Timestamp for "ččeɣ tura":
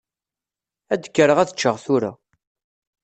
1.55-2.11